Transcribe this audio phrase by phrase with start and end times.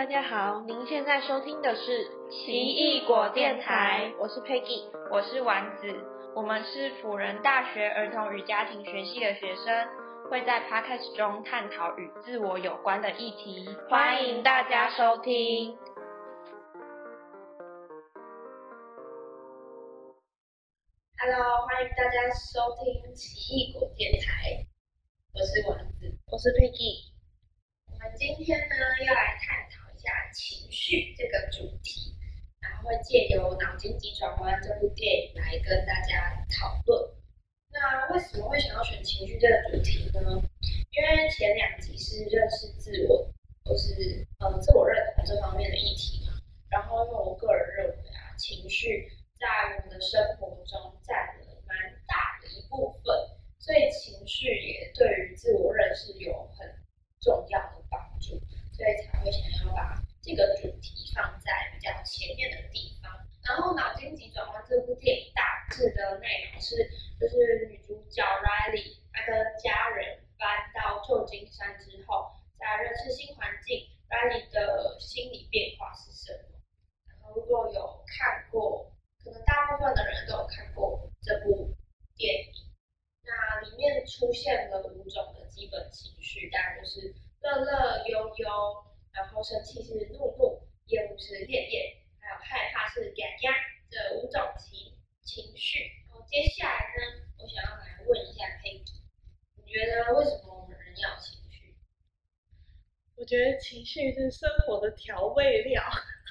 [0.00, 5.94] 大家好，您现在收听的是奇异果电台，我是 Peggy，我是丸子，
[6.34, 9.88] 我们是辅仁大学儿童与家庭学系的学生，
[10.30, 15.76] 会在 Podcast 中探讨与自我有关的议题，欢迎大家收听。
[21.18, 24.64] Hello，欢迎大家收听奇异果电台，
[25.34, 27.10] 我是丸子，我是 Peggy。
[27.92, 29.68] 我们今天呢要来探
[30.32, 32.14] 情绪这个主题，
[32.60, 37.14] 然后会借由《脑筋急转弯》这部电影来跟大家讨论。
[37.72, 40.20] 那为什么会想要选情绪这个主题呢？
[40.90, 43.30] 因为前两集是认识自我，
[43.64, 46.38] 或是呃自我认同这方面的议题嘛。
[46.68, 49.08] 然后，因为我个人认为啊，情绪
[49.38, 53.14] 在我们的生活中占了蛮大的一部分，
[53.58, 56.66] 所以情绪也对于自我认识有很
[57.20, 58.40] 重要的帮助。
[58.72, 63.12] 所以才会想要把这个主题放在比较前面的地方。
[63.44, 66.88] 然后《脑筋急转弯》这部电影大致的内容是，
[67.20, 76.56] 就是女主角 Riley 她跟家人搬到旧金山之后，在认识新环境，Riley 的心理变化是什么？
[77.04, 81.76] 然后如果有看过，可能大部分的人都有看过这部
[82.16, 82.48] 电影，
[83.28, 87.14] 那里面出现了五种的基本情绪，大概就是。
[87.42, 88.50] 乐乐悠悠，
[89.14, 93.56] 然后生气是怒怒，厌恶是厌厌，还有害怕是嘎嘎，
[93.88, 94.92] 这五种情
[95.24, 95.88] 情绪。
[96.10, 99.00] 然后接下来呢，我想要来问一下 Peggy，
[99.56, 101.74] 你觉得为什么我们人要情绪？
[103.16, 105.82] 我觉得情绪是生活的调味料。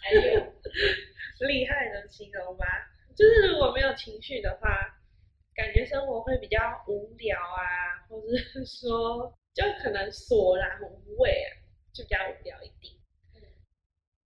[0.04, 0.22] 还有
[1.48, 2.66] 厉害的形容吗？
[3.18, 4.70] 就是如果没有情绪的话，
[5.56, 9.36] 感觉生活会比较无聊啊，或者是说。
[9.52, 11.50] 就可能索然无味啊，
[11.92, 12.96] 就比较无聊一点。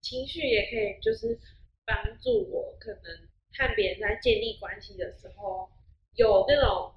[0.00, 1.40] 情绪也可以就是
[1.84, 5.68] 帮助我，可能和别人在建立关系的时候
[6.12, 6.94] 有那种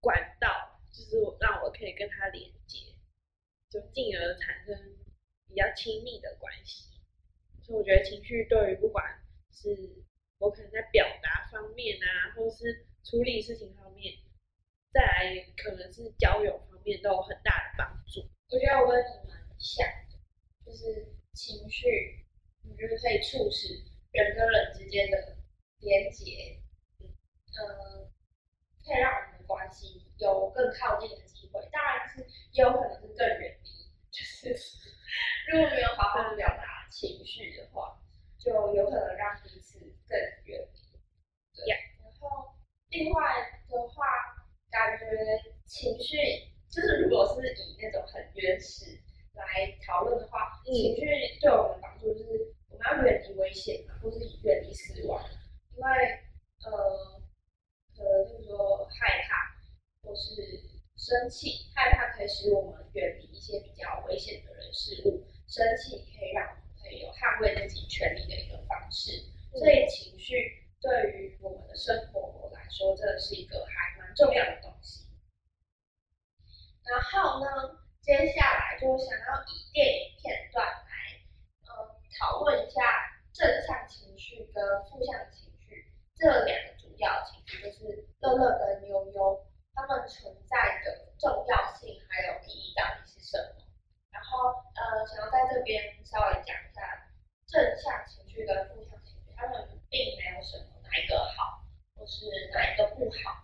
[0.00, 2.78] 管道，就是让我可以跟他连接，
[3.68, 4.74] 就进而产生
[5.46, 6.88] 比较亲密的关系。
[7.62, 9.04] 所以我觉得情绪对于不管
[9.52, 10.02] 是
[10.38, 14.14] 我可能在表达方面啊，或是处理事情方面，
[14.92, 16.70] 再来可能是交友方。
[16.82, 18.24] 面都有很大的帮助。
[18.48, 20.16] 我觉得我跟你蛮像的，
[20.64, 22.24] 就是情绪，
[22.64, 23.74] 我觉得可以促使
[24.12, 25.36] 人跟人之间的
[25.80, 26.58] 连接，
[27.04, 28.08] 嗯，
[28.82, 31.60] 可以让我们的关系有更靠近的机会。
[31.70, 33.68] 当然是也有可能是更远离，
[34.10, 34.48] 就是
[35.52, 38.00] 如果没有好好表达情绪的话，
[38.38, 39.78] 就有可能让彼此
[40.08, 40.80] 更远离。
[41.52, 42.56] 对，然后
[42.88, 43.36] 另外
[43.68, 44.06] 的话，
[44.38, 44.39] 感
[45.10, 45.30] 觉得
[45.66, 46.16] 情绪。
[46.70, 48.94] 就是如果是以那种很原始
[49.34, 49.42] 来
[49.84, 51.02] 讨论的话，情绪
[51.40, 55.18] 对我们帮助就是我们要远离危险，或是远离死亡，
[55.74, 55.90] 因为
[56.62, 56.70] 呃，
[57.90, 59.50] 可能就是说害怕
[60.06, 60.30] 或是
[60.94, 69.10] 生气，害怕可以使我们远离一些比较危险的人事物，生气可以让我们可以有捍卫自己权利的一个方式，
[69.58, 70.38] 所以情绪
[70.80, 75.06] 对于我们的生活来说，真的是一个还重要的东西。
[76.84, 80.90] 然后呢，接下来就想要以电影片段来，
[81.62, 81.70] 嗯，
[82.18, 82.80] 讨论一下
[83.32, 93.64] 正向情绪跟负向情绪这两个主要情绪，就是乐乐跟悠悠，他们存在的重要性还有意义到底是什么？
[94.10, 96.82] 然后，呃，想要在这边稍微讲一下
[97.46, 101.62] 正向情绪跟负向情绪，他们并没有什么哪一个好，
[101.94, 103.38] 或是哪一个不好，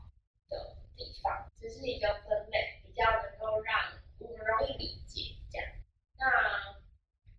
[1.87, 2.83] 是一个分类。
[2.83, 3.77] 比较能够让
[4.19, 5.69] 我们容易理解这样，
[6.17, 6.25] 那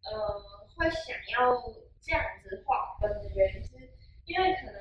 [0.05, 0.13] 呃
[0.77, 1.57] 会想要
[1.99, 3.73] 这样子划分的原因是，
[4.25, 4.77] 因为可能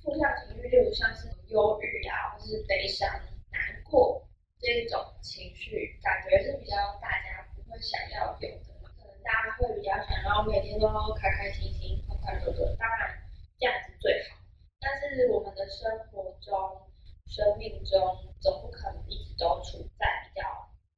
[0.00, 3.10] 负向情绪，例如像是忧郁啊，或是悲伤、
[3.50, 4.22] 难过
[4.60, 8.46] 这种情绪，感觉是比较大家不会想要有的。
[8.94, 10.86] 可能大家会比较想要每天都
[11.18, 13.18] 开开心心、快快乐乐，当然
[13.58, 14.38] 这样子最好。
[14.78, 16.86] 但是我们的生活中，
[17.32, 17.98] 生命中
[18.42, 20.44] 总不可能一直都处在比较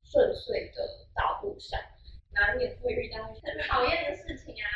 [0.02, 0.82] 顺遂的
[1.14, 1.80] 道路上，
[2.32, 4.66] 难免会遇到很讨厌的事情啊，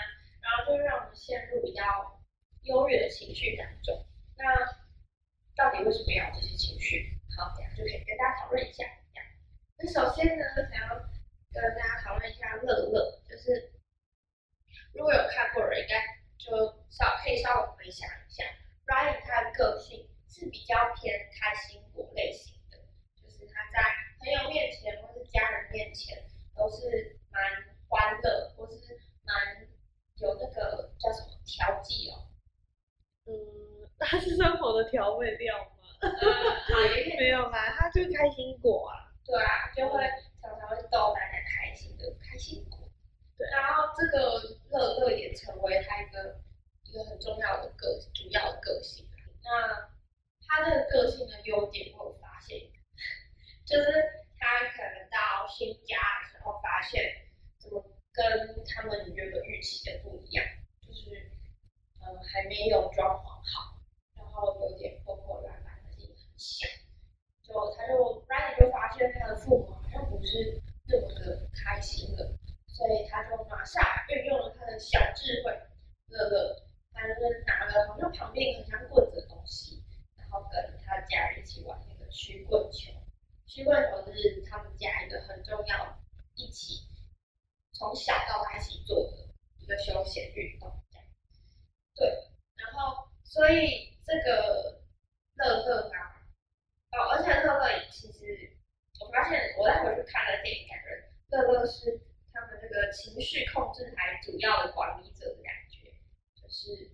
[0.41, 1.83] 然后就会让我们陷入比较
[2.63, 4.07] 优越的情绪当中。
[4.37, 4.47] 那
[5.57, 7.19] 到底为什么要这些情绪？
[7.37, 8.85] 好，这样就可以跟大家讨论一下。
[9.79, 10.95] 那首先呢，想要
[11.51, 13.73] 跟大家讨论一下乐乐，就是
[14.95, 16.07] 如果有看过的人，应该
[16.39, 16.55] 就
[16.89, 18.45] 稍可以稍微回想一下
[18.87, 20.09] Ryan 他的个性。
[20.29, 22.79] 是比较偏开心果类型的
[23.17, 23.83] 就是他在
[24.21, 26.23] 朋友面前或是家人面前
[26.55, 27.43] 都是蛮
[27.89, 28.77] 欢乐或是
[29.25, 29.67] 蛮
[30.19, 32.29] 有那个叫什么调剂哦。
[33.27, 33.35] 嗯
[33.99, 36.07] 他是生活的调味料吗？
[37.19, 39.11] 没有啦他就开心果啊。
[39.25, 40.03] 对啊就会
[40.41, 42.79] 常常会逗大家开心的开心果。
[43.37, 43.49] 对。
[43.51, 44.41] 然后这个
[44.71, 46.39] 乐乐也成为他一个
[46.85, 49.07] 一个很重要的个主要的个性
[49.43, 49.89] 那
[50.49, 52.59] 他这个个性的优点，我有发现，
[53.69, 53.85] 就是
[54.41, 57.05] 他可能到新家的时候，发现
[57.59, 58.25] 怎么跟
[58.75, 60.45] 他们原本预期的不一样，
[60.81, 61.31] 就是
[62.01, 63.79] 呃还没有装潢好，
[64.17, 66.67] 然后有点破破烂烂，而且很小。
[67.45, 67.95] 就他就
[68.29, 72.25] Riley 就发现他的父母好像不是那么的开心的，
[72.69, 75.53] 所以他就马上运用了他的小智慧，
[76.09, 76.57] 乐乐，
[76.93, 79.83] 他就是拿了好像旁边很像棍子的东西，
[80.29, 82.93] 然后跟他家人一起玩那个曲棍球。
[83.47, 85.99] 曲棍球是他们家一个很重要，
[86.35, 86.85] 一起
[87.73, 89.17] 从小到大一起做的
[89.59, 91.07] 一个休闲运动，这样。
[91.95, 92.09] 对，
[92.57, 94.83] 然后所以这个
[95.35, 96.15] 乐乐啊。
[96.93, 98.57] 哦，而且乐乐其实，
[98.99, 102.01] 我发现我再回去看那个电影，感觉乐乐是
[102.33, 105.93] 他们这个情绪控制台主要的管理者的感觉，
[106.35, 106.91] 就是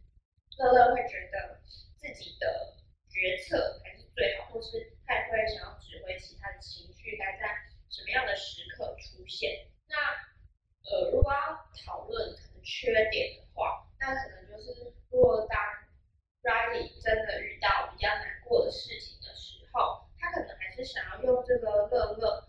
[0.58, 1.60] 乐乐会觉得
[1.96, 2.73] 自己的
[3.14, 7.46] 决策才是最好，或是他也会想要指挥其他的情绪该在
[7.88, 9.70] 什么样的时刻出现。
[9.86, 9.94] 那
[10.90, 15.56] 呃，如果要讨论可能缺点的话，那可能就是如果当
[16.42, 22.48] Riley 真的遇到比较难过的事情的时候，他可能还是想要用这个乐乐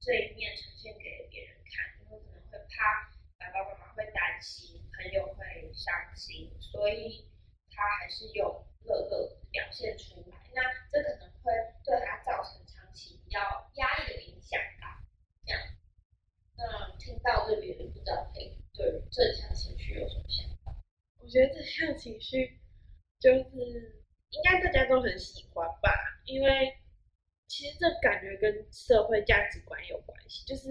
[0.00, 3.08] 这一面呈现给别人看，因为可能会怕
[3.38, 7.24] 爸爸妈妈会担心，朋友会伤心，所以
[7.74, 8.46] 他还是用
[8.84, 10.36] 乐乐表现出来。
[10.54, 11.52] 那这可能会
[11.84, 13.40] 对他造成长期比较
[13.74, 15.02] 压抑的影响吧。
[15.44, 15.60] 这样，
[16.56, 18.58] 那听到这边，不知道对
[19.10, 20.74] 正向情绪有什么想法？
[21.20, 22.60] 我觉得这项情绪
[23.18, 25.90] 就是应该大家都很喜欢吧，
[26.24, 26.76] 因为
[27.46, 30.68] 其实这感觉跟社会价值观有关系，就是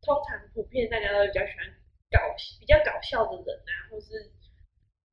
[0.00, 1.66] 通常普遍大家都比较喜欢
[2.10, 2.20] 搞
[2.58, 4.32] 比较搞笑的人啊，或是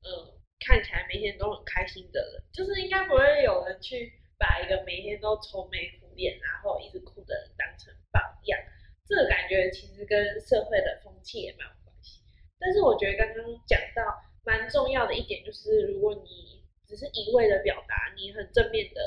[0.02, 8.58] 呃看起来每天都很开心的人，就是应该不会有人去把一个每天都愁眉苦脸然后一直哭的人当成榜样。
[9.08, 12.20] 这个感觉其实跟社会的风气也蛮有关系。
[12.58, 14.04] 但是我觉得刚刚讲到
[14.44, 19.00] 蛮重要的一点就是，如果你只是一味的表达你很正面的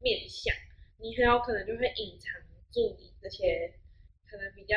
[0.00, 0.54] 面相，
[0.98, 2.32] 你很有可能就会隐藏
[2.72, 3.72] 住你这些
[4.26, 4.76] 可能比较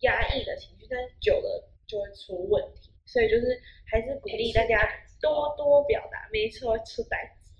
[0.00, 2.90] 压抑的情绪，但是久了就会出问题。
[3.06, 4.78] 所以就是还是鼓励大家
[5.20, 7.52] 多多表达，没错，出代子。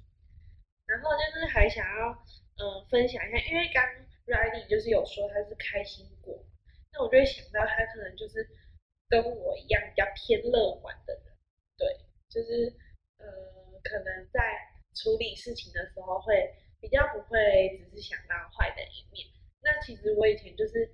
[0.87, 2.13] 然后就是还想要
[2.61, 3.83] 嗯、分享一下，因为刚
[4.27, 6.45] Riley 就是有说他是开心果，
[6.93, 8.47] 那我就会想到他可能就是
[9.09, 11.25] 跟我一样比较偏乐观的人，
[11.79, 11.89] 对，
[12.29, 12.69] 就是
[13.17, 13.27] 呃
[13.83, 14.41] 可能在
[14.95, 19.27] 处理事情的时候会比较不会只是想到坏的一面。
[19.63, 20.93] 那其实我以前就是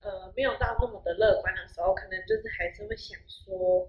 [0.00, 3.88] 呃没有到那么的乐观的时候，可能就是还是会想说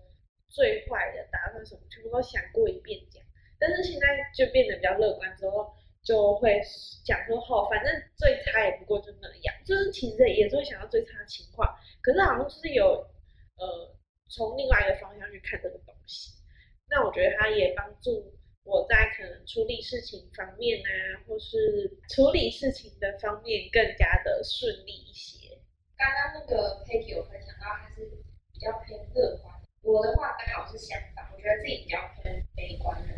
[0.56, 3.22] 最坏的打算什么，全部都想过一遍讲。
[3.60, 6.62] 但是现在就变得比较乐观之后，就会
[7.04, 11.68] 讲说哦，反正最差也不过就那样，就是其实也是会想到最差的情况，
[12.02, 13.06] 可是好像就是有
[13.58, 13.96] 呃
[14.30, 16.32] 从另外一个方向去看这个东西。
[16.88, 18.32] 那我觉得它也帮助
[18.64, 25.50] 我在可能处理事情方面啊，或是处理事情的方面更加的顺利一些。
[25.98, 28.06] 刚刚那个 Peggy 有分享到，他是
[28.54, 29.54] 比较偏乐观，
[29.86, 33.14] 我的话刚好是相反，我觉得自己比较偏悲观的，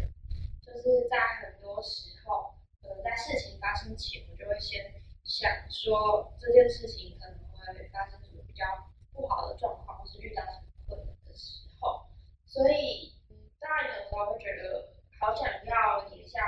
[0.62, 4.84] 就是在很多时候，呃，在事情发生前，我就会先
[5.24, 7.40] 想说这件事情可能
[7.74, 8.66] 会发生什么比较
[9.14, 12.06] 不好的状况，或是遇到什么困难的时候，
[12.46, 16.44] 所以，嗯，当然有时候会觉得好想要也像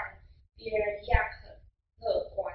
[0.58, 1.56] 别人一样很
[2.02, 2.54] 乐观，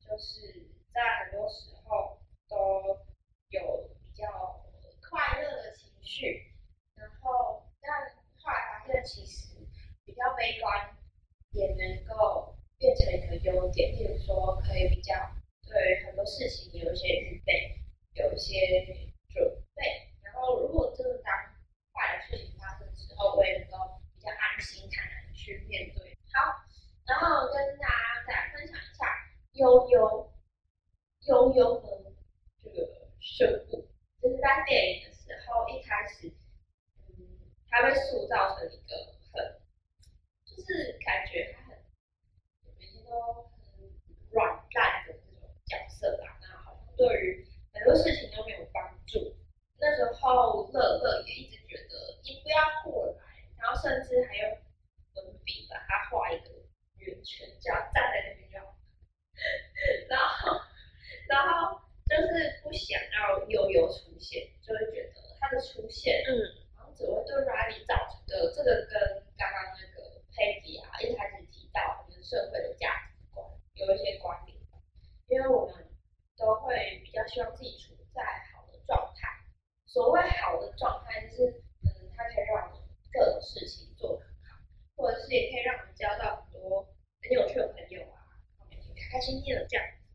[0.00, 3.04] 就是在很多时候都
[3.50, 4.64] 有比较
[5.10, 6.51] 快乐的情绪，
[9.04, 9.58] 其实
[10.04, 10.96] 比较悲观
[11.52, 15.14] 也能够变成一个优点，例如说可以比较
[15.66, 17.76] 对很多事情有一些预备，
[18.14, 18.84] 有一些
[19.28, 19.44] 准
[19.74, 19.82] 备，
[20.22, 21.32] 然后如果真的当
[21.92, 26.16] 坏的事情发生之后，我也能够比较安心坦然地去面对。
[26.32, 26.64] 好，
[27.06, 29.06] 然后跟大家再分享一下
[29.52, 30.32] 悠悠
[31.28, 32.12] 悠悠的
[32.62, 32.88] 这个
[33.20, 33.88] 生物，
[34.20, 36.32] 就是在电影的时候一开始，
[37.72, 38.92] 他被塑造成一个
[39.32, 39.60] 很，
[40.44, 41.78] 就是感觉他很
[42.78, 43.88] 每天都很
[44.30, 46.36] 软烂的那种角色吧。
[46.42, 49.34] 那好像对于很多事情都没有帮助。
[49.80, 53.24] 那时候乐乐也一直觉得你不要过来，
[53.58, 54.58] 然后甚至还用
[55.14, 56.50] 粉笔把他画一个
[56.98, 58.62] 圆圈，就要站在那边要，
[60.12, 60.60] 然后
[61.26, 66.61] 然后就是不想要悠悠出现，就会觉得他的出现，嗯。
[67.02, 68.54] 只会对 Riley 造成的。
[68.54, 68.94] 这个跟
[69.34, 73.42] 刚刚那个 Peggy 啊一开始提到我们社会的价值观
[73.74, 74.54] 有一些关联，
[75.26, 75.82] 因为我们
[76.38, 78.22] 都会比较希望自己处在
[78.54, 79.26] 好的状态。
[79.84, 81.50] 所谓好的状态，就是
[81.82, 84.62] 嗯，它可以让我们各种事情做得很好，
[84.94, 86.86] 或者是也可以让我们交到很多
[87.18, 88.30] 很有趣的朋友啊，
[88.70, 90.06] 每天开开心心的这样子。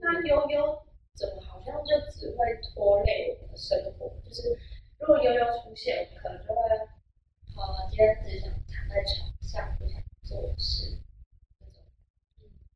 [0.00, 0.80] 那悠悠
[1.12, 4.08] 怎么好像就只会拖累我们的生活？
[4.24, 4.56] 就是。
[4.98, 6.62] 如果悠悠出现，可能就会，
[7.56, 10.98] 呃，今天只想躺在床上，不想做事。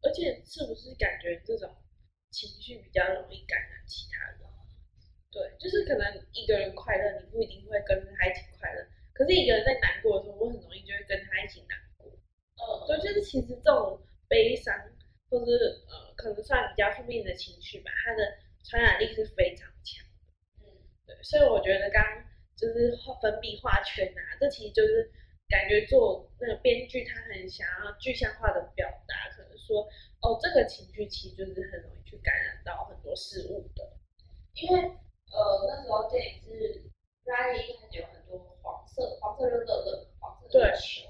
[0.02, 1.68] 而且是不是感觉这种
[2.30, 4.40] 情绪比较容易感染其他人？
[5.30, 8.86] 对，就是可能一个人快乐，你不一定会跟他一起快乐。
[9.12, 12.10] 可是一个人在难过的时候，我很容易就会跟他一起难过。
[12.10, 14.74] 嗯，对，就是其实这种悲伤，
[15.28, 20.06] 或是呃，可能算比较负面的情绪吧，它的传染力是非常强。
[21.22, 22.02] 所以我觉得刚
[22.56, 25.10] 就是粉笔画圈啊，这其实就是
[25.48, 29.82] 感觉做那个编剧他很想要具象化的表达，可能说
[30.20, 33.96] 哦，这个情绪其实就是很容易去感染到很多事物的，
[34.54, 36.90] 因为呃那时候电影是
[37.24, 41.08] Riley 一开始有很多黄色，黄色就是乐乐，黄色就是球，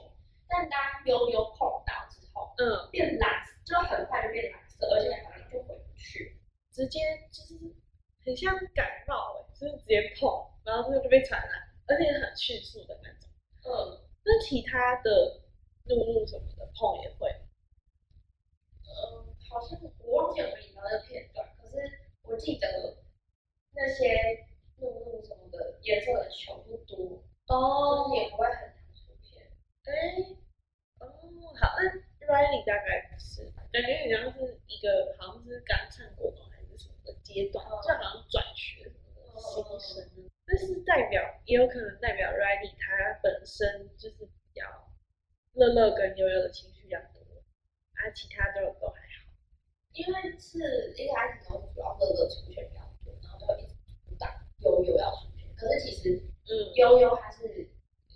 [0.49, 6.37] 但当悠悠碰到之后，嗯，变蓝，就很快就变蓝色，而且好像就回不去，
[6.73, 7.01] 直接
[7.33, 7.55] 就是
[8.29, 10.29] 很像感冒欸、就是直接碰，
[10.63, 11.51] 然后这个就被传染，
[11.89, 13.31] 而且很迅速的那种。
[13.65, 15.41] 嗯那其他的
[15.85, 17.31] 怒怒什么的碰也会，
[18.85, 21.75] 嗯，好像我忘记有没有引到这个片段，可是
[22.25, 22.69] 我记得
[23.73, 24.45] 那些
[24.77, 29.41] 怒怒什么的颜色的球不多，就是也不会很常出现。
[29.85, 29.89] 哎，
[31.01, 31.09] 哦，
[31.57, 36.58] 好，那 Riley 大概不是，感觉你像是一个好像是刚上国中还是什么
[37.09, 37.97] 的阶段，就好像
[38.29, 44.63] 转学什么的新生，但是代表也有可能代表 Riley 他本身就是比较
[45.55, 47.25] 乐乐跟悠悠的情绪比较多，
[47.97, 49.33] 啊，其他都都还好。
[49.93, 53.75] 因为是一开始都主要乐乐出现比较多，然后就一直
[54.07, 57.41] 主打悠悠要出现，可是其实嗯，悠悠还是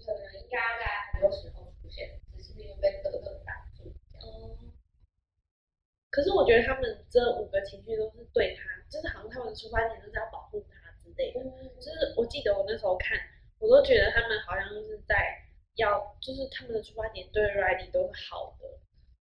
[0.05, 3.89] 可能应该要在很多时候出现，只是因为被乐乐挡住。
[4.21, 4.59] 哦，
[6.11, 11.41] 可是我觉得他们这五个情绪都是对他，就是好像他们的出发点都是要保护他之类的。
[11.81, 13.17] 就是我记得我那时候看，
[13.59, 15.17] 我都觉得他们好像是在
[15.77, 18.69] 要，就是他们的出发点对 Riley 都是好的，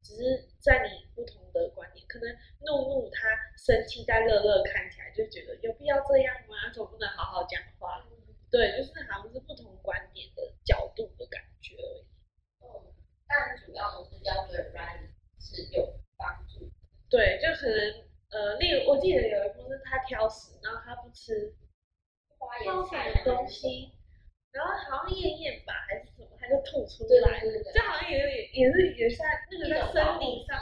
[0.03, 2.27] 只是在你不同的观点，可能
[2.67, 6.75] 怒怒他生气，在乐乐看起来就觉得有必要这样吗？
[6.75, 8.05] 总不能好好讲话？
[8.51, 12.07] 对，就是好像是不同观点的角度的感觉而已。
[12.67, 12.67] 嗯，
[13.29, 16.73] 但主要都是要对 Riley 是有帮助的。
[17.09, 21.55] 对，就可能呃，例如我记得有一部是他挑食，然后他不吃
[22.39, 23.93] 花椰菜么东西，
[24.53, 30.59] 然后好像咽咽吧还是什么，他就吐出来，对对对这好像也有点也是也是在那个在生理上。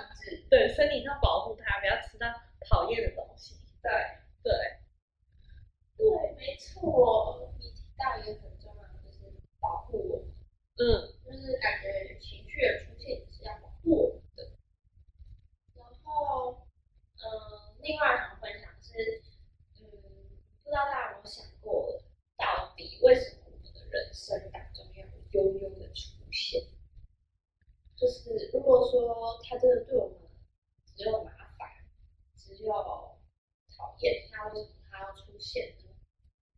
[0.50, 2.26] 对生理上保护他，不要吃到
[2.68, 3.54] 讨厌的东西。
[3.82, 3.90] 对
[4.42, 4.52] 对，
[5.96, 6.04] 对，
[6.36, 7.50] 没错。
[7.58, 10.26] 你提到一个很重要的，就是保护我们，
[10.76, 10.84] 嗯
[11.24, 14.44] 就是感觉情绪的出现是要保护我们的。
[15.76, 16.57] 然后，嗯，
[17.88, 19.22] 另外想分享是，
[19.80, 19.88] 嗯，
[20.62, 22.04] 不知道大家有没有想过，
[22.36, 26.68] 到底为什么我们的人生当中要有悠悠的出现？
[27.96, 30.18] 就是如果说他真的对我们
[30.84, 31.66] 只有麻烦，
[32.36, 35.84] 只有讨厌，那为什么他要出现呢？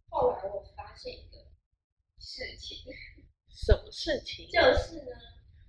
[0.09, 1.39] 后来我发现一个
[2.19, 2.93] 事情，
[3.49, 4.49] 什么事情？
[4.51, 5.17] 就是呢，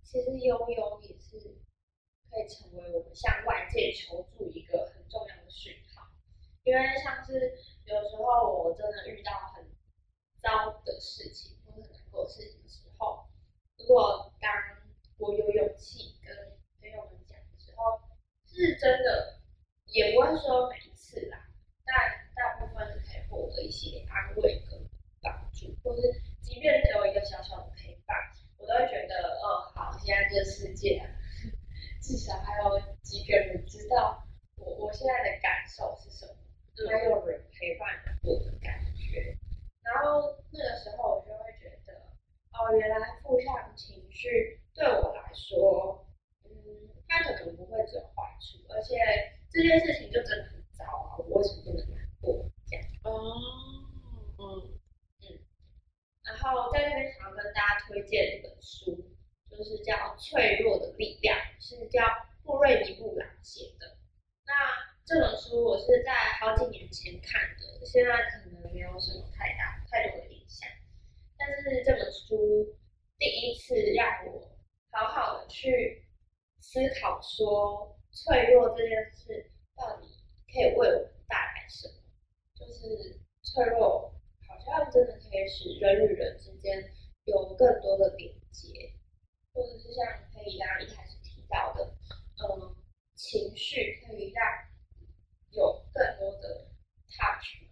[0.03, 1.60] 其实悠悠也是
[2.31, 6.07] 可以成为我们向外界求助一个很重要的讯号，
[6.63, 9.67] 因为像是有时候我真的遇到很
[10.39, 13.27] 糟的事情或者很难过的事情的时候，
[13.77, 14.49] 如果当
[15.17, 16.33] 我有勇气跟
[16.79, 17.99] 朋友们讲的时候，
[18.47, 19.41] 是真的，
[19.87, 21.37] 也不会说每一次啦，
[21.83, 21.93] 但
[22.33, 24.79] 大部分是可以获得一些安慰跟
[25.21, 26.01] 帮助，或是
[26.41, 28.15] 即便只有一个小小的陪伴，
[28.57, 31.03] 我都会觉得，哦，好，现在这个世界、
[32.01, 34.23] 至少还有几个人知道
[34.57, 36.33] 我我现在的感受是什么，
[36.89, 37.87] 还有人陪伴
[38.23, 39.37] 我的感觉。
[39.83, 41.93] 然后那个时候我就会觉得，
[42.51, 46.05] 哦，原来负向情绪对我来说，
[46.45, 46.49] 嗯，
[47.07, 48.95] 它可能不会只有坏处，而且
[49.49, 52.49] 这件事情就真的很糟啊，我为什么不能难过？
[52.67, 52.85] 这样。
[53.03, 53.11] 哦，
[54.37, 54.79] 嗯
[56.23, 58.95] 然后在这边想要跟大家推荐一本书，
[59.49, 62.01] 就是叫《脆弱的力量》，是叫
[62.43, 63.97] 布瑞尼布朗写的。
[64.45, 64.53] 那
[65.05, 70.69] 这本书我是在好几年前看的，现在可能没有什么太大太多的印象。
[71.37, 72.77] 但是这本书
[73.17, 74.57] 第一次让我
[74.91, 76.07] 好好的去
[76.59, 80.07] 思考说，脆弱这件事到底
[80.53, 81.93] 可以为我们带来什么？
[82.55, 84.13] 就是脆弱，
[84.47, 86.91] 好像真的可以使人与人之间
[87.25, 88.93] 有更多的连接，
[89.53, 91.83] 或者是像可以刚刚一开始提到的，
[92.37, 92.75] 嗯，
[93.15, 94.45] 情绪可以让
[95.51, 96.69] 有更多的
[97.09, 97.69] touch 嘛，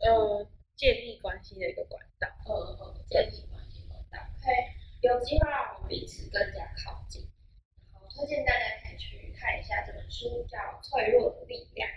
[0.00, 2.28] 呃，建立关系的一个管道。
[2.46, 4.54] 呃呃，建立关系管道，可以
[5.00, 7.26] 有机会让我们彼此更加靠近。
[7.92, 11.88] 然后推荐大家可以去看一下这本书，叫《脆弱的力量》。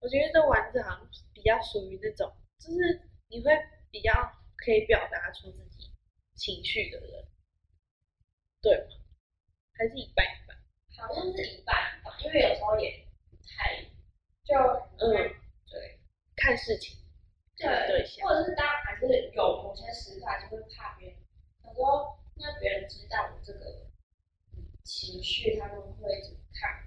[0.00, 3.50] 我觉得这丸子好像比较属于那种，就是你会
[3.90, 4.12] 比较
[4.60, 5.88] 可以表达出自己
[6.36, 7.24] 情绪的人，
[8.60, 8.92] 对吗？
[9.72, 10.54] 还是一半一半？
[11.00, 13.08] 好像是一半一半，因为有时候也
[13.48, 13.82] 太
[14.44, 14.54] 就
[15.00, 15.10] 嗯，
[15.66, 15.98] 对
[16.36, 16.98] 看事情，
[17.56, 18.28] 对对象。
[18.28, 21.16] 或者是当然还是有某些时刻就会怕别人，
[21.64, 23.86] 有时候那别人知道我这个
[24.82, 26.84] 情绪，他们会怎么看，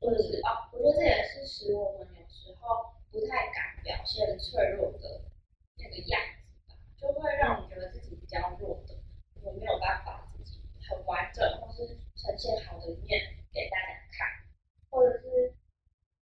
[0.00, 5.30] 或者是哦，我觉得这也是使我们有时候不太敢表现脆弱的
[5.76, 8.94] 那个样子吧，就会让我们觉得自己比较弱的，
[9.42, 13.20] 我没有办法自己很完整或是呈现好的一面
[13.52, 14.46] 给大家看，
[14.88, 15.52] 或者是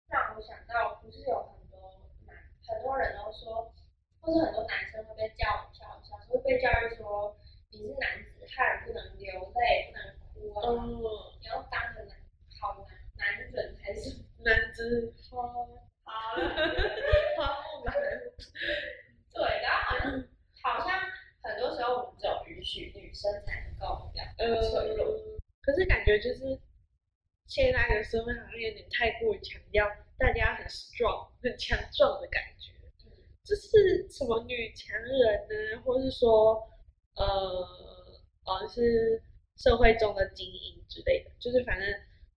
[0.09, 1.79] 让我想到，不是有很多
[2.27, 2.35] 男
[2.67, 3.73] 很多人都说，
[4.21, 7.37] 或者很多男生会被教教小时候被教育说
[7.71, 8.09] 你是男
[8.49, 10.97] 子汉，不能流泪，不能哭啊，嗯，
[11.41, 12.17] 你要当个男
[12.61, 14.25] 好男男人还是？
[14.41, 15.83] 男子花好了，
[17.37, 17.95] 花木兰，
[19.35, 19.99] 对，然后
[20.63, 21.01] 好像好像
[21.43, 26.59] 很多时候我们只有允许女生才能够表达呃脆弱，，可是感觉就是
[27.49, 32.73] 现在的社会好像有点太过于强调大家很 strong、很强壮的感觉。
[33.45, 36.69] 就是什么女强人呢，或是说
[37.17, 37.67] 呃
[38.45, 39.21] 呃是
[39.57, 41.89] 社会中的精英之类的，就是反正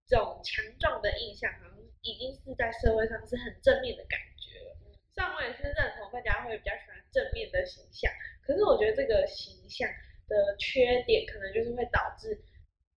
[0.08, 4.77] 这种强壮的印象好像已经是在社会上是很正面的感觉了。
[5.13, 8.10] 虽然我也是认同大家会比较喜欢正面的形象，
[8.41, 9.89] 可是我觉得这个形象
[10.27, 12.45] 的缺点可能就是会导致。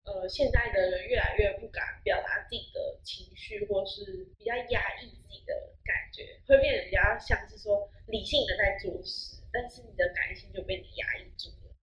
[0.05, 4.05] 呃，现在的人越来越不敢表达自己的情绪，或是
[4.37, 11.73] 比较压抑自己的感觉，会变得比较像是说理性的在做事，但是你的感性就被你压抑住了。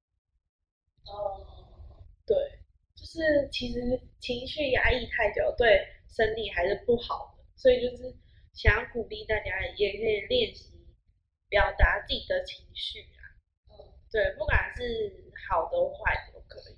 [1.10, 2.36] 哦，对，
[3.12, 8.16] 就是其实情绪压抑太久，对身体还是不好的，所以就是
[8.54, 10.72] 想要鼓励大家，也可以练习
[11.50, 13.20] 表达自己的情绪啊。
[13.68, 16.76] 嗯，对，不管是好的坏的都可以。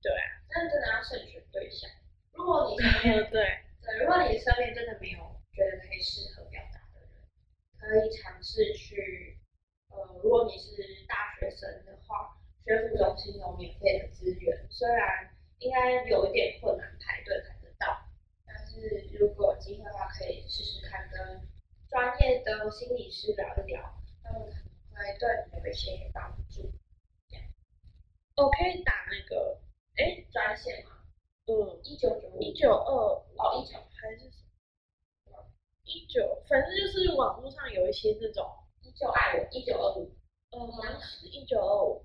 [0.00, 1.90] 对啊，但真的要慎选对象。
[2.32, 3.42] 如果你身边 对，
[3.82, 5.18] 对，如果你身边真的没有
[5.52, 7.26] 觉得可以适合表达的人，
[7.76, 9.36] 可以尝试去，
[9.90, 15.28] 呃，如果你是大学生的话，学府中心有免费的资源，虽然
[15.60, 18.08] 应该有一点困难排队排得到，
[18.46, 21.46] 但是如果有机会的话，可以试试看跟
[21.88, 23.80] 专业的心理师聊一聊，
[24.22, 26.72] 他们可能会对你有一些帮助。
[28.36, 29.60] 我可以打那个，
[29.96, 30.92] 哎，专线吗，
[31.44, 34.40] 嗯，一九九五一九二哦一九还是什
[35.30, 35.44] 么？
[35.84, 38.48] 一九，反正就是网络上有一些那种，
[38.80, 40.16] 一九爱我一九二五，
[40.52, 42.02] 嗯，好像是一九二五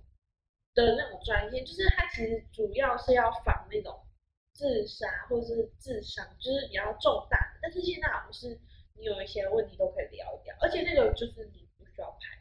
[0.76, 4.06] 的那种专业，就是它其实主要是要防那种
[4.54, 7.60] 自杀或者是自伤，就是比较重大的。
[7.64, 8.60] 但是现在好像是
[8.94, 12.38] 你有一些问题都可以聊一聊，而且那个就是你不需要排，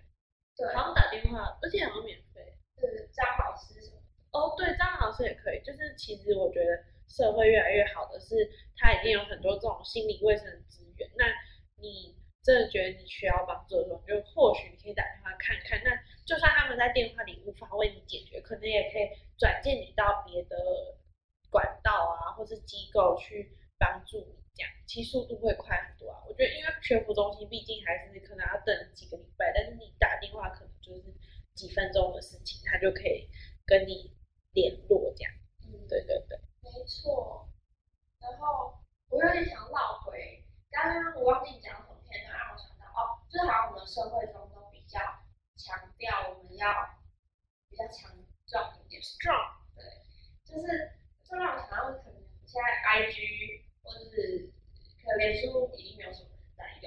[0.56, 2.58] 对，好像打电话，而且好像免费。
[2.76, 3.96] 是张老师什么。
[4.32, 5.62] 哦，对，张老师也可以。
[5.62, 11.08] 就是其实我觉得社会越来越好的是，它已经有很多这种心理卫生的资源。
[11.16, 11.24] 那
[11.80, 15.80] 你真的觉得你需要帮助的时候，就或许你可以打电话看看。
[15.82, 15.90] 那
[16.26, 20.54] 就算他们在电话里无法为你解决，可能也可以转介你到别的
[21.48, 26.20] 管道啊，或是机构去帮助你，这样其实速度会快很多啊。
[26.28, 31.02] 我觉得，因为全服中心毕竟还是可能要等几个礼拜，但是你打电话可能就是
[31.54, 33.26] 几分钟的事情，他就可以
[33.64, 34.12] 跟你
[34.52, 35.32] 联络这样。
[35.64, 37.48] 嗯，对对对，没错。
[38.20, 38.74] 然后
[39.08, 45.00] 我有点想绕回刚刚我忘记讲什么片段，让我想到哦，就是好像我们社会中都比较
[45.58, 46.70] 强调我们要
[47.68, 48.14] 比较强
[48.46, 49.58] 壮一点，strong，
[50.46, 50.94] 就是
[51.26, 54.52] 就让我想到可能现在 IG 或是
[55.02, 56.62] 可能脸书已经没有什么人在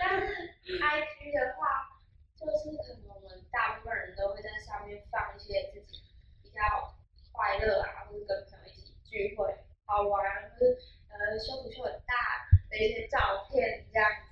[0.00, 0.24] 但是
[0.64, 2.00] IG 的话，
[2.40, 6.00] 就是可能我们大部分人都会在上面放一些自己
[6.42, 6.96] 比较
[7.32, 9.52] 快乐啊，或是跟朋友一起聚会
[9.84, 10.78] 好玩，或是
[11.12, 14.08] 呃胸脯胸很大的一些照片这样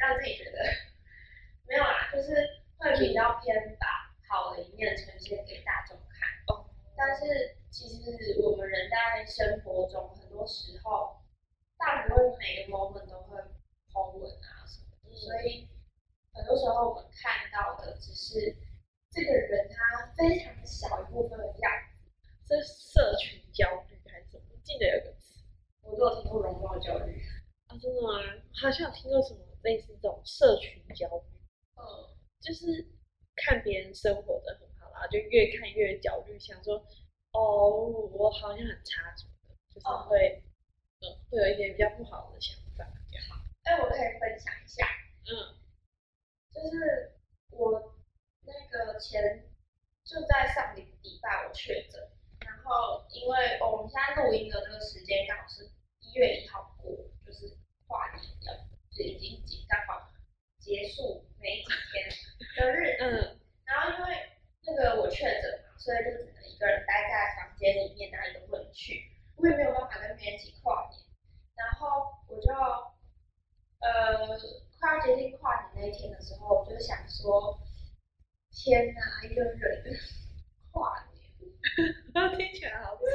[0.00, 0.58] 让自己觉得
[1.68, 2.32] 没有啦，就是
[2.80, 3.86] 会比较偏把
[4.26, 6.24] 好的一面呈现给大众看。
[6.48, 6.64] 哦，
[6.96, 11.20] 但是其实我们人在生活中很多时候，
[11.76, 13.36] 大部分每个 moment 都会
[13.92, 15.68] 空文啊什么，所以
[16.32, 18.56] 很多时候我们看到的只是
[19.10, 21.72] 这个人他非常小一部分的样
[22.48, 24.56] 子，是社群焦虑还是什么？
[24.64, 25.44] 记得有个词，
[25.82, 27.20] 我都有听过容貌焦虑。
[27.66, 28.08] 啊，真的吗？
[28.62, 29.40] 好像有听过什么？
[29.62, 31.38] 类似这种社群焦虑，
[31.76, 31.82] 嗯，
[32.40, 32.86] 就是
[33.36, 36.76] 看别人生活的很好啦，就越看越焦虑，想说
[37.32, 37.78] 哦，
[38.12, 40.06] 我好像很差什么的，就是哦。
[40.08, 40.42] 会
[41.02, 43.24] 嗯会有一点比较不好的想法这样。
[43.64, 44.86] 哎，我可以分享一下，
[45.24, 45.56] 嗯。
[46.52, 47.14] 就是
[47.50, 47.94] 我
[48.42, 49.48] 那个前
[50.04, 52.00] 就在上礼礼拜我确诊，
[52.44, 55.64] 然后因为哦我们现在录音的这个时间刚好是
[56.00, 56.90] 一月一号过，
[57.24, 60.08] 就是跨年了，就已经即刚好
[60.58, 62.08] 结束没几天
[62.56, 63.04] 的日子。
[63.04, 64.18] 嗯然后因为
[64.66, 68.98] 那个我确诊嘛，所以就只能一个人待在房间里面，哪里都不能去，
[69.36, 70.98] 我也没有办法跟别人一起跨年。
[71.54, 72.50] 然后我就
[73.78, 74.26] 呃
[74.80, 77.60] 快要接近跨年那一天的时候，我就想说，
[78.50, 79.84] 天哪，一个人
[80.72, 81.20] 跨年。
[82.36, 83.06] 听起来好惨。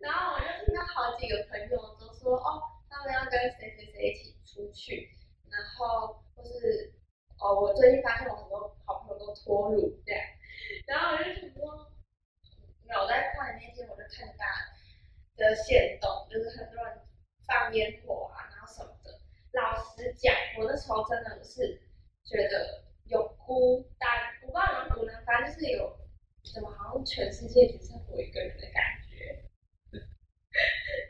[0.00, 5.08] 然后我就听到好几个朋友都说，哦，他们要跟谁谁谁一起出去，
[5.50, 6.92] 然后或是
[7.38, 10.20] 哦，我最近发现我很多好朋友都脱乳这样，
[10.86, 11.90] 然后我就想说，
[12.86, 14.76] 没有我在跨年那天我就看大家
[15.36, 17.00] 的线动，就是很多人
[17.46, 19.18] 放烟火啊，然后什么的。
[19.52, 21.80] 老实讲，我那时候真的是
[22.24, 24.08] 觉得有哭，但
[24.42, 25.96] 我不知道有没有哭呢，反正就是有，
[26.52, 29.48] 怎么好像全世界只剩我一个人的感觉。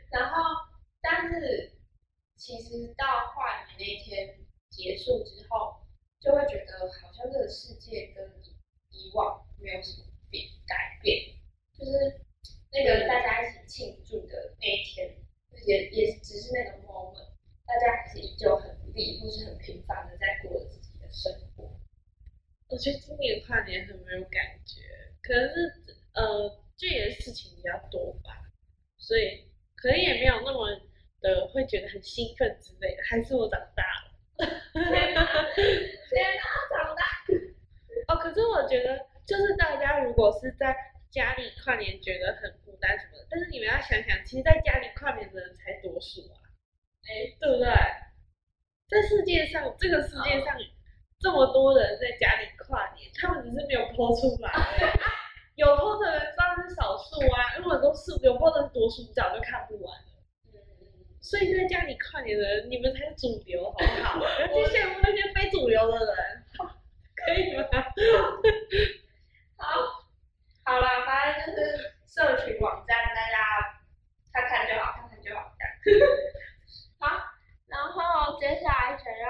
[0.09, 0.41] 然后，
[1.01, 1.73] 但是
[2.35, 4.37] 其实到跨年那一天
[4.69, 5.77] 结束之后，
[6.19, 8.25] 就会觉得好像这个世界跟
[8.89, 11.35] 以往没有什么变改变，
[11.77, 12.25] 就是
[12.71, 15.15] 那个大家一起庆祝的那一天，
[15.65, 17.31] 也也只是那个 moment，
[17.65, 21.79] 大家还是依旧很努力或是很平凡的在过着自己的生活。
[22.67, 24.81] 我觉得今年跨年很没有感觉，
[25.21, 25.73] 可能是
[26.13, 28.51] 呃，就也是事情比较多吧，
[28.97, 30.69] 所以可能也没有那么
[31.19, 34.11] 的会觉得很兴奋之类的，还是我长大了。
[34.73, 37.03] 天哪，天哪，长大！
[38.07, 40.75] 哦，可是我觉得，就是大家如果是在
[41.09, 46.39] 家里跨年觉得很孤单什么的，但是你们要想想，其实在家里跨年的人才多数啊，
[47.03, 47.67] 哎，对不对？
[48.89, 50.55] 在世界上，这个世界上
[51.19, 54.51] 这么多人在家里跨年，他们只是没有播出来
[55.55, 60.11] 有播的人当然是少数啊，如果都是有播的多数，早就看不完了。
[60.47, 60.59] 嗯，
[61.21, 64.19] 所以在家里跨年的人，你们才是主流，好不好？
[64.19, 64.23] 不
[64.59, 66.43] 要去羡慕那些非主流的人，
[67.15, 67.63] 可以吗？
[69.61, 70.03] 好，
[70.65, 73.37] 好了，反正就是社群网站，大家
[74.33, 76.09] 看看就好，看看就好，这样。
[76.99, 77.05] 好，
[77.67, 79.29] 然后接下来想要，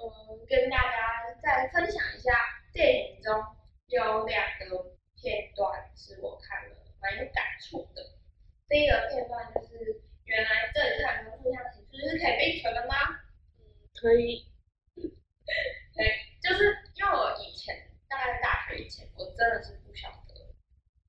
[0.00, 2.32] 嗯，跟大家再分享一下
[2.72, 3.44] 电影中
[3.88, 8.02] 有两个片段是我看了蛮有感触的。
[8.68, 12.94] 第一个片段就是，原来正向跟负向情绪是可以并存的吗？
[13.58, 13.62] 嗯
[14.00, 14.50] 可以，
[14.96, 17.74] 对，就是因为我以前
[19.36, 20.34] 真的是不晓得，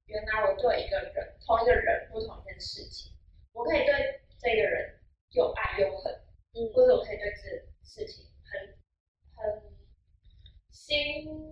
[0.06, 3.12] 原来我对一个人，同一个人不同一件事情，
[3.54, 5.00] 我可以对这个人
[5.32, 6.14] 又爱又恨，
[6.54, 7.48] 嗯或者我可以对这
[7.84, 8.78] 事情很
[9.36, 9.64] 很
[10.72, 10.96] 兴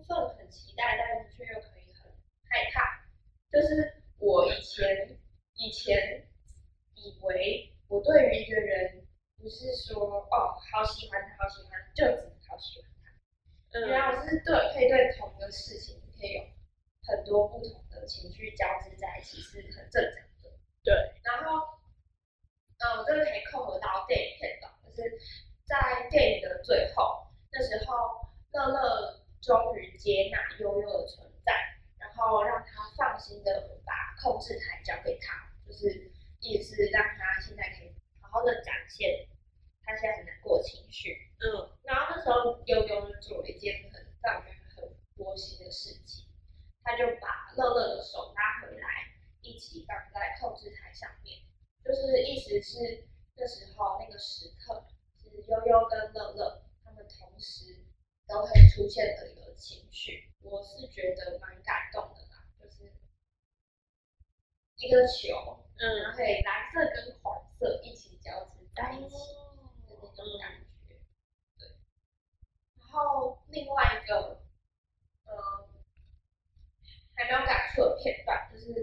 [0.08, 2.12] 奋、很期待，但是却又可以很
[2.50, 3.04] 害怕。
[3.52, 5.18] 就是我以前
[5.56, 6.28] 以前
[6.96, 9.06] 以为我对于一个人
[9.38, 13.80] 不是说哦好喜欢他，好喜欢，就只能好喜欢他。
[13.80, 16.42] 原来嗯我是对可以对同一个事情可以有
[17.08, 20.52] 很多不同的情绪交织在一起，是很正常的。
[20.84, 21.66] 对，然后，
[22.78, 25.18] 嗯，这个可以扣合到电影片段，就是
[25.66, 27.96] 在电影的最后，那时候
[28.52, 31.54] 乐乐终于接纳悠悠的存在，
[31.98, 39.28] 然后让他放心的把控制台交给他，就是意思是让他现在可以好好的展现
[39.84, 41.18] 他现在很难过的情绪。
[41.40, 44.84] 嗯然后那时候悠悠就做了一件很让人很
[45.18, 46.26] 窝心的事情，
[46.86, 48.88] 他就把乐乐的手拉回来，
[49.42, 51.42] 一起放在控制台上面，
[51.84, 54.86] 就是意思是那时候那个时刻
[55.18, 57.84] 是悠悠跟乐乐他们同时
[58.28, 62.94] 都会出现的一个情绪，我是觉得蛮感动的啦，就是
[64.78, 69.16] 一个球，嗯然后可以蓝色跟黄色一起交织在一起。
[69.88, 70.96] 的那种感觉。
[71.58, 71.68] 对，
[72.80, 74.42] 然后另外一个，
[75.26, 75.65] 嗯，
[77.16, 78.74] 还没有感触的片段，就是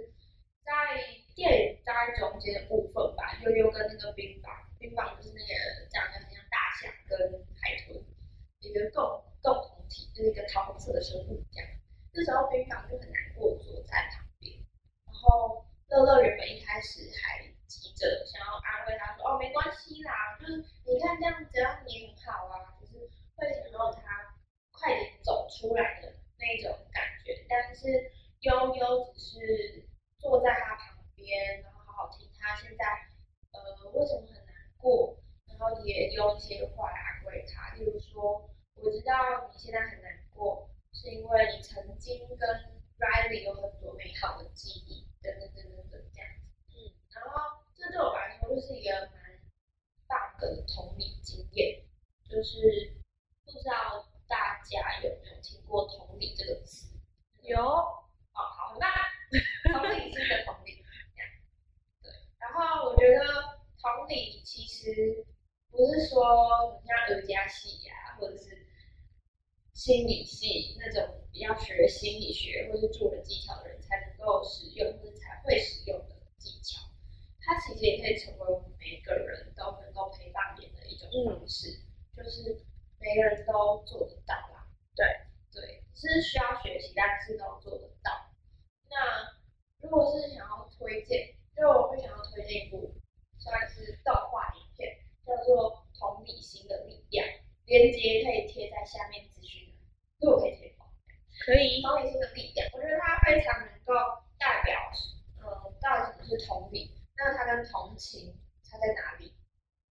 [0.64, 0.72] 在
[1.34, 5.52] 电影大概中间的部分吧，悠悠跟那个冰棒，冰棒就是那个
[5.90, 7.18] 长得很像大象跟
[7.60, 7.96] 海豚
[8.60, 9.02] 一个共
[9.42, 11.68] 共同体，就是一个桃红色的生物这样。
[12.12, 14.52] 这时候冰房就很难过，坐在旁边。
[15.06, 23.00] 然后乐乐原本一开始还急着想要安慰他说：“哦，没关系啦，就是你看这样，只要你很好啊，就是
[23.34, 24.36] 会想要他
[24.72, 27.88] 快点走出来的那种感觉。”但是
[28.40, 32.84] 悠悠只是坐在他旁边，然后好好听他现在
[33.52, 35.16] 呃为什么很难过，
[35.48, 42.38] 然后也用一些话来安慰他，例如说：“我知道你现在很难过，是因为你曾经跟
[42.98, 46.74] Riley 有很多美好的记忆，等等等等等这样子。”嗯，
[47.14, 49.38] 然后这对我来说就是一个蛮
[50.08, 51.84] 棒的同理经验，
[52.28, 52.96] 就是
[53.44, 56.88] 不知道大家有没有听过“同理”这个词？
[57.42, 57.98] 有，哦，
[58.34, 58.86] 好，那
[59.72, 60.84] 同理心的同理，
[61.16, 61.28] 这样
[62.02, 62.10] 对。
[62.38, 63.18] 然后我觉得
[63.80, 65.26] 同理其实
[65.70, 68.66] 不是说你像儿家系呀、或者是
[69.72, 76.80] 心理系那种要学心理学或是做人技巧的人才能够使用或者才会使用的技巧，
[77.40, 81.66] 它其实也可以成为我们每一个人都能够陪伴别人的一种方式，
[82.14, 82.64] 就是
[83.00, 84.68] 每个人都做得到啦。
[84.94, 85.04] 对
[85.52, 88.10] 对，是需要学习，但是都做得到。
[88.90, 89.38] 那
[89.78, 92.92] 如果是想要推荐，就我会想要推荐一部
[93.38, 97.24] 算是动画影片，叫做《同理心的力量》，
[97.66, 99.78] 链接可以贴在下面资讯栏，
[100.18, 100.86] 如果可以贴吗？
[101.46, 101.80] 可以。
[101.82, 103.94] 同理心的力量，我觉得它非常能够
[104.38, 104.74] 代表，
[105.38, 106.90] 呃，到底什么是同理？
[107.16, 108.34] 那它跟同情
[108.64, 109.32] 差在哪里？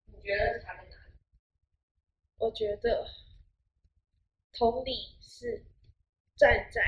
[0.07, 1.15] 你觉得差在哪里？
[2.37, 3.07] 我觉得
[4.51, 5.63] 同理是
[6.41, 6.81] 站在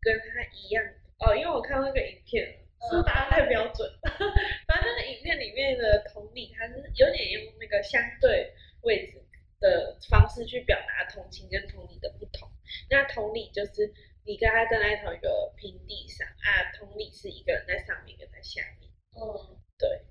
[0.00, 0.82] 跟他一样
[1.20, 3.84] 哦，因为我看到那个影片了，是答案太标准？
[4.64, 9.20] 反正那个影片里面的同理，他是有点用那个相对位置
[9.60, 12.48] 的方式去表达同情跟同理的不同。
[12.88, 13.92] 那同理就是
[14.24, 18.88] 你跟他站在同一个平地上啊，同理是一个人在上面，一个人在下面。
[19.12, 20.06] 嗯，对，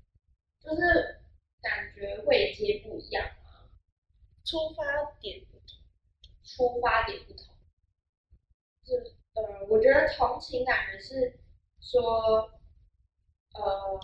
[0.62, 1.18] 就是
[1.60, 3.66] 感觉位阶不一样啊，
[4.44, 4.84] 出发
[5.20, 5.82] 点不同。
[6.44, 7.57] 出发点不同。
[8.88, 11.38] 就是呃，我觉得同情感觉是
[11.78, 12.00] 说，
[13.52, 14.00] 呃，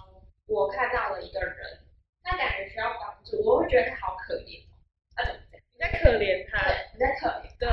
[0.47, 1.57] 我看到了一个人，
[2.23, 4.77] 他感觉需要帮助，我会觉得他好可怜哦，
[5.17, 5.65] 他怎么这样？
[5.73, 7.59] 你在可怜他，对，你在可怜。
[7.59, 7.69] 对，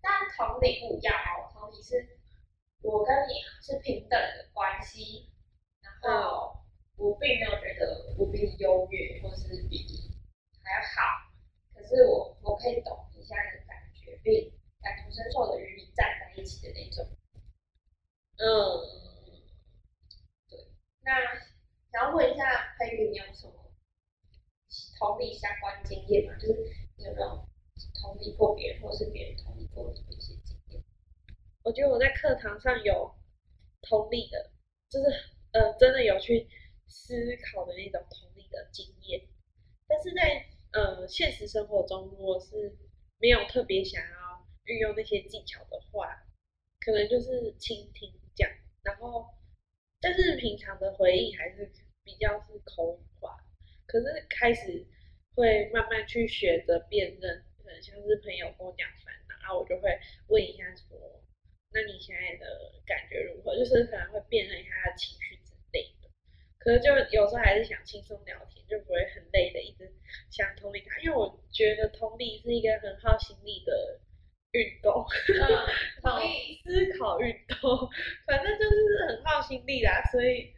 [0.00, 2.08] 但同理不一样哦，同理是
[2.80, 5.28] 我跟你是平等的关系，
[5.82, 6.56] 然后
[6.96, 10.16] 我并没有觉得我比你优越，或是比你
[10.64, 11.28] 还要好，
[11.74, 14.50] 可是我我可以懂一下你的感觉，并
[14.86, 17.04] 感同身受的与你站在一起的那种。
[18.38, 18.46] 嗯，
[20.48, 20.56] 对
[21.02, 21.10] 那
[21.90, 23.52] 想要问一下佩玉，你有什么
[24.98, 26.38] 同理相关经验吗？
[26.38, 26.54] 就是
[26.96, 27.48] 你有没有
[28.00, 30.80] 同理过别人，或是别人同理过你的一些经验？
[31.64, 33.12] 我觉得我在课堂上有
[33.82, 34.52] 同理的，
[34.88, 35.06] 就是
[35.50, 36.48] 呃，真的有去
[36.86, 39.26] 思考的那种同理的经验，
[39.88, 42.76] 但是在呃现实生活中，我是
[43.18, 44.15] 没有特别想要
[44.66, 46.26] 运用那些技巧的话，
[46.80, 48.52] 可能就是倾听这样，
[48.82, 49.26] 然后
[50.00, 51.70] 但是平常的回应还是
[52.04, 53.36] 比较是口语化，
[53.86, 54.86] 可是开始
[55.34, 59.98] 会慢慢去学着辨认，可能像是朋友跟我讲烦恼，然后我就会
[60.28, 61.22] 问一下说。
[61.72, 63.54] 那你现在的感觉如何？
[63.58, 66.08] 就是可能会辨认一下他的情绪之类的。
[66.58, 69.92] 可是就有时候还是想轻松聊天，就不会很累的一直
[70.30, 74.00] 想同理他，因为我觉得同理是一个很耗心力的
[74.56, 75.44] 运动，嗯，
[76.02, 76.56] 同意。
[76.64, 77.88] 思考运动，
[78.26, 80.52] 反正就是很耗心力啦，所以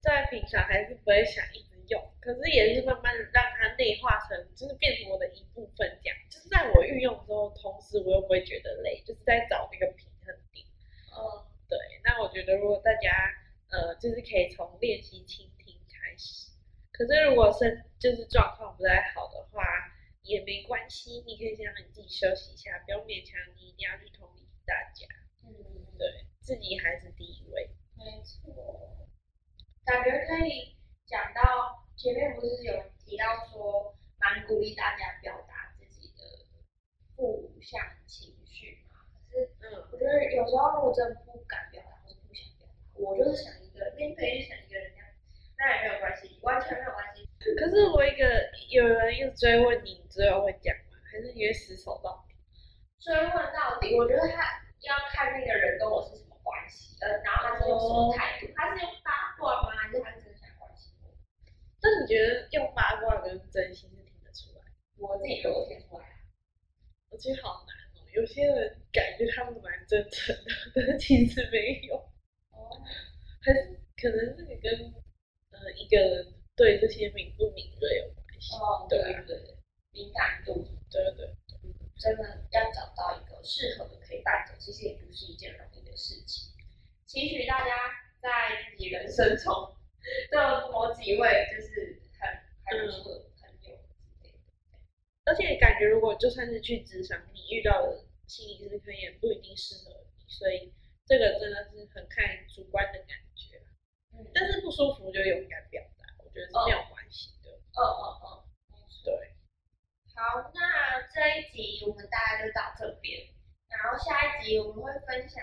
[0.00, 6.16] 在平常还是不会想一直用，可是也是慢慢的让它内化成，就是变成我的一部分这样。
[6.30, 10.64] 就是在我运用之后，同时我又不会觉得累，就是在找那个平衡点。
[11.10, 11.18] 嗯，
[11.68, 13.10] 对，那我觉得如果大家
[13.70, 16.52] 呃，就是可以从练习倾听开始。
[16.92, 19.62] 可是如果身就是状况不太好的话，
[20.26, 25.06] 也没关系，你可以先让你自己休息一下，不用勉强你一定要去同理大家。
[25.46, 25.54] 嗯，
[25.96, 27.70] 对自己还是第一位。
[27.94, 29.08] 没错。
[29.84, 36.20] 感觉可以讲到前面不是有提到说，蛮鼓励大家表达自己的
[37.14, 39.06] 负向情绪嘛？
[39.30, 45.06] 可是嗯，我觉得有时候我真的不敢表达或是不想表达，我就是想一个人，另可以去想一个人这样，
[45.56, 47.25] 那也没有关系，完全没有关系。
[47.54, 48.24] 可是我一个
[48.70, 50.98] 有人一直追问你，你最后会讲吗？
[51.12, 52.34] 还是你会死守到底？
[52.98, 59.70] 追问到底，我觉得他要看那个人跟我是什么关系，呃，然后他是用什么态度，他是用八卦吗？
[59.76, 61.14] 还是他真的想关心我？
[61.82, 64.64] 那你觉得用八卦跟真心是听得出来？
[64.98, 66.16] 我自己觉得我听出来了。
[67.10, 71.96] 我觉得好难哦，有些人感觉他们蛮真诚的，但是其实没有。
[72.50, 72.82] 哦，
[73.40, 74.92] 还是可能这个跟
[75.52, 78.56] 呃一个人对这些敏不敏锐有关系。
[78.56, 79.54] 哦，对对对，
[79.92, 81.34] 敏感度，对对对，
[81.98, 86.50] 真的要找到一个适合的可以带走，其实也不是一件容易的事情。
[87.04, 87.76] 期许大家
[88.20, 89.76] 在自己人生中，
[90.30, 92.28] 的某几位就是很
[92.64, 93.76] 很不错的朋友
[94.16, 94.38] 之类的。
[95.26, 100.72] 而且感觉如果就算是去职场，你遇到的心理咨询也不一定适合你，所以
[101.04, 103.60] 这个真的是很看主观的感觉。
[104.12, 105.82] 嗯，但是不舒服就勇敢表
[106.36, 107.48] 觉得是没有关系的。
[107.48, 108.24] 嗯嗯嗯。
[109.06, 109.14] 对，
[110.12, 113.22] 好，那这一集我们大概就到这边，
[113.70, 115.40] 然后下一集我们会分享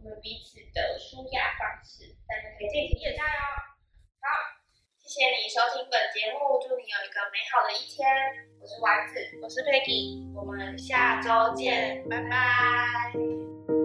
[0.00, 3.44] 我们彼此的舒压方式，大家可以敬请期待哦。
[4.24, 4.26] 好，
[5.04, 8.08] 谢谢你收听本节目，祝你有一个美好的一天。
[8.58, 13.83] 我是丸子，我是 Peggy，我们下周见，拜拜。